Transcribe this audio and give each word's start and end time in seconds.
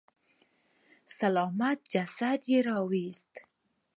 سلامت 1.19 1.79
جسد 1.93 2.41
يې 2.51 2.59
راويست. 2.67 3.33